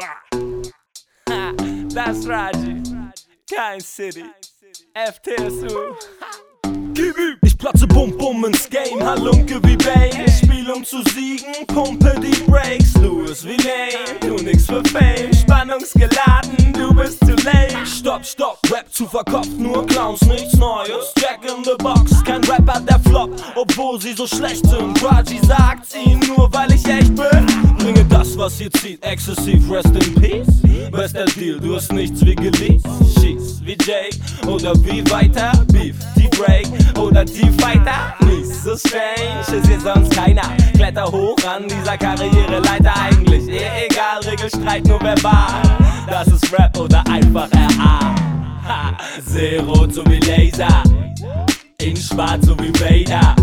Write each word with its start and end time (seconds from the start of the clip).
Ha, 0.00 1.52
das 1.92 2.26
Raji. 2.28 2.82
Kein 3.52 3.80
City. 3.80 4.24
FTSU. 4.94 5.94
Ich 7.42 7.58
platze 7.58 7.86
Bum 7.88 8.16
Bum 8.16 8.44
ins 8.44 8.68
Game, 8.70 9.02
Halunke 9.02 9.60
wie 9.64 9.76
Bane. 9.76 10.24
Ich 10.26 10.38
spiel 10.38 10.70
um 10.70 10.84
zu 10.84 11.02
siegen, 11.14 11.66
pumpe 11.66 12.14
die 12.20 12.40
Breaks. 12.42 12.94
Louis 13.02 13.44
wie 13.44 13.56
Lane, 13.56 14.20
du 14.20 14.36
nix 14.44 14.66
für 14.66 14.84
Fame. 14.84 15.32
Spannungsgeladen, 15.32 16.56
late. 18.18 18.28
Stopp, 18.28 18.58
Rap 18.70 18.92
zu 18.92 19.06
verkopft, 19.06 19.58
nur 19.58 19.86
Clowns, 19.86 20.20
nichts 20.22 20.54
Neues. 20.56 21.12
Jack 21.16 21.44
in 21.44 21.64
the 21.64 21.74
Box, 21.78 22.22
kein 22.24 22.42
Rapper 22.44 22.80
der 22.80 22.98
Flop, 23.00 23.30
obwohl 23.56 24.00
sie 24.00 24.12
so 24.12 24.26
schlecht 24.26 24.66
sind. 24.66 25.02
Raji 25.02 25.40
sagt's 25.46 25.94
ihnen 25.94 26.20
nur, 26.36 26.52
weil 26.52 26.72
ich 26.72 26.84
echt 26.86 27.14
bin. 27.14 27.46
Bringe 27.78 28.04
das, 28.04 28.36
was 28.36 28.60
ihr 28.60 28.70
zieht, 28.72 29.02
exzessiv, 29.04 29.70
rest 29.70 29.94
in 29.94 30.14
peace. 30.14 30.90
Bester 30.90 31.24
Deal, 31.26 31.58
du 31.60 31.76
hast 31.76 31.92
nichts 31.92 32.24
wie 32.24 32.34
geleast. 32.34 32.86
Schieß 33.18 33.60
wie 33.62 33.76
Jake 33.84 34.16
oder 34.46 34.74
wie 34.84 35.08
weiter, 35.10 35.52
Beef, 35.72 35.96
die 36.16 36.28
Break 36.28 36.66
oder 36.98 37.24
die 37.24 37.50
Fighter. 37.60 38.14
Nicht 38.20 38.52
so 38.52 38.76
strange, 38.76 39.40
ist 39.40 39.66
hier 39.66 39.80
sonst 39.80 40.14
keiner. 40.14 40.56
Kletter 40.74 41.06
hoch 41.06 41.36
an 41.46 41.66
dieser 41.68 41.96
Karriereleiter, 41.96 42.94
eigentlich 42.96 43.48
eh 43.48 43.86
egal, 43.86 44.20
Regelstreit 44.24 44.86
nur 44.86 45.00
verbal. 45.00 45.62
Das 46.08 46.26
ist 46.28 46.52
Rap 46.52 46.78
oder 46.78 47.04
einfach 47.06 47.48
RA. 47.52 48.07
Zero 49.24 49.86
so 49.90 50.04
wie 50.06 50.18
Laser, 50.20 50.82
in 51.80 51.96
schwarz 51.96 52.46
so 52.46 52.56
wie 52.58 52.72
Vader. 52.80 53.34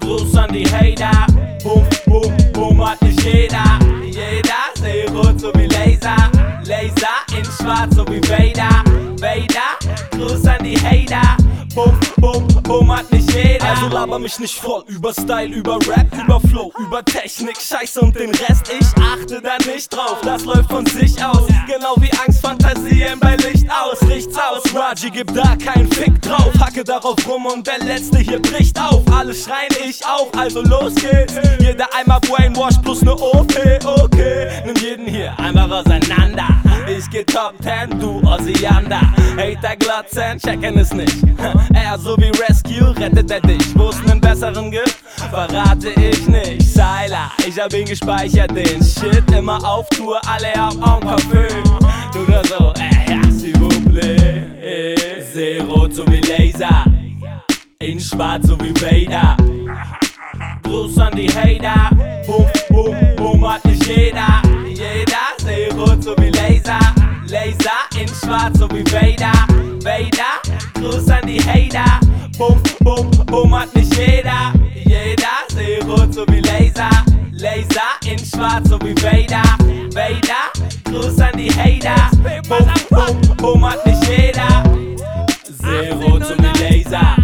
Gruß 0.00 0.36
an 0.36 0.52
die 0.52 0.66
Hater, 0.66 1.26
boom, 1.62 1.84
boom, 2.06 2.36
boom 2.52 2.86
hat 2.86 3.00
nicht 3.02 3.22
jeder. 3.22 3.78
Jeder, 4.04 4.72
Zero 4.74 5.36
so 5.38 5.52
wie 5.54 5.66
Laser, 5.66 6.30
Laser 6.64 7.36
in 7.36 7.44
schwarz 7.44 7.94
so 7.94 8.04
wie 8.08 8.20
Vader. 8.28 8.84
Vader, 9.20 9.78
Gruß 10.12 10.46
an 10.46 10.64
die 10.64 10.78
Hater, 10.78 11.36
boom, 11.76 12.00
boom, 12.16 12.46
boom 12.62 12.96
hat 12.96 13.12
nicht 13.12 13.32
jeder. 13.32 13.64
Also 13.64 13.88
laber 13.88 14.18
mich 14.18 14.38
nicht 14.38 14.58
voll 14.58 14.82
über 14.88 15.12
Style, 15.12 15.54
über 15.54 15.74
Rap, 15.86 16.06
über 16.12 16.40
Flow, 16.40 16.72
über 16.78 17.04
Technik, 17.04 17.58
Scheiße 17.60 18.00
und 18.00 18.16
den 18.16 18.30
Rest. 18.30 18.72
Ich 18.72 18.86
achte 19.00 19.40
da 19.42 19.58
nicht 19.70 19.94
drauf, 19.94 20.18
das 20.22 20.44
läuft 20.44 20.70
von 20.70 20.86
sich 20.86 21.22
aus. 21.22 21.46
Genau 21.66 21.94
wie 21.98 22.10
Angst, 22.26 22.40
Fantasien 22.40 23.20
bei 23.20 23.36
Licht 23.36 23.66
aus, 23.70 24.00
nichts 24.02 24.36
aus. 24.36 24.62
Raji 24.74 25.10
gibt 25.10 25.36
da 25.36 25.54
keinen 25.56 25.90
Fick 25.92 26.20
drauf, 26.22 26.52
hacke 26.58 26.82
darauf 26.82 27.16
rum 27.28 27.46
und 27.46 27.66
der 27.66 27.78
Letzte 27.78 28.18
hier 28.18 28.40
bricht 28.40 28.80
auf. 28.80 29.02
Alle 29.12 29.34
schreien, 29.34 29.72
ich 29.86 30.04
auch, 30.04 30.32
also 30.36 30.62
los 30.62 30.94
geht's. 30.94 31.34
Jeder 31.60 31.88
einmal 31.94 32.20
Brainwash 32.20 32.78
plus 32.82 33.02
ne 33.02 33.14
OP, 33.14 33.54
okay. 33.84 34.48
Nimm 34.64 34.76
jeden 34.76 35.06
hier 35.06 35.38
einmal 35.38 35.70
auseinander. 35.70 36.48
Ich 36.88 37.10
geh 37.10 37.24
Top 37.24 37.54
10, 37.62 37.98
du 37.98 38.20
Osiander. 38.20 39.00
Hater 39.36 39.76
glotzen, 39.76 40.38
checken 40.38 40.78
es 40.78 40.92
nicht. 40.92 41.16
Er 41.74 41.98
so 41.98 42.16
wie 42.16 42.30
Rescue 42.40 42.96
rettet 42.96 43.30
er 43.30 43.40
dich. 43.40 43.76
Wo 43.76 43.88
es 43.88 44.02
nen 44.04 44.20
besseren 44.20 44.70
gibt, 44.70 44.96
verrate 45.30 45.90
ich 45.90 46.26
nicht. 46.28 46.62
Seiler, 46.62 47.30
ich 47.46 47.58
hab 47.58 47.72
ihn 47.72 47.86
gespeichert, 47.86 48.50
den 48.56 48.82
Shit. 48.82 49.30
Immer 49.36 49.62
auf 49.64 49.88
Tour, 49.90 50.20
alle 50.28 50.52
haben 50.54 50.76
en 50.76 51.00
Parfüm. 51.00 51.64
Du 52.12 52.20
nur 52.30 52.42
so, 52.44 52.72
äh, 52.78 53.10
ja, 53.10 53.20
s'il 53.30 53.54
vous 53.58 53.80
plaît. 53.90 54.36
Zero 55.32 55.86
so 55.90 56.04
wie 56.06 56.20
Laser. 56.20 56.84
In 57.80 58.00
schwarz 58.00 58.46
so 58.46 58.56
wie 58.60 58.72
Vader. 58.80 59.36
Gruß 60.62 60.98
an 60.98 61.14
die 61.14 61.28
Hater. 61.28 61.90
Boom, 62.26 62.46
boom, 62.70 62.96
boom 63.16 63.52
hat 63.52 63.64
nicht 63.66 63.86
jeder. 63.86 64.40
So 66.06 66.14
wie 66.18 66.30
Laser. 66.30 66.78
Laser 67.26 67.82
in 68.00 68.06
schwarz 68.06 68.58
so 68.58 68.68
wie 68.70 68.84
Vader. 68.92 69.32
Vader, 69.82 70.38
Gruß 70.74 71.10
an 71.10 71.26
die 71.26 71.42
Hater. 71.42 71.98
Boom, 72.38 72.62
boom, 72.80 73.10
boom 73.26 73.58
hat 73.58 73.74
nicht 73.74 73.92
jeder. 73.96 74.52
Jeder, 74.72 75.36
Zero 75.48 76.06
so 76.12 76.24
wie 76.28 76.40
Laser. 76.40 76.90
Laser 77.32 77.90
in 78.04 78.18
schwarz 78.18 78.68
so 78.68 78.78
wie 78.82 78.94
Vader. 79.02 79.42
Vader, 79.92 80.44
Gruß 80.84 81.18
an 81.20 81.36
die 81.36 81.50
Hater. 81.52 82.10
Boom, 82.48 82.66
boom, 82.88 83.36
boom 83.36 83.68
hat 83.68 83.84
nicht 83.84 84.08
jeder. 84.08 84.62
Zero 85.60 86.20
so 86.20 86.34
wie 86.38 86.62
Laser. 86.62 87.16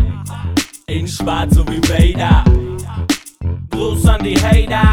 In 0.89 1.07
schwarz 1.07 1.55
so 1.55 1.65
wie 1.69 1.81
Vader. 1.89 2.43
Gruß 3.71 4.07
an 4.07 4.25
die 4.25 4.37
Hater. 4.37 4.92